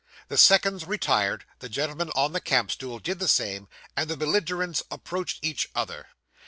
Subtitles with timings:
[0.29, 4.81] The seconds retired, the gentleman on the camp stool did the same, and the belligerents
[4.89, 6.07] approached each other.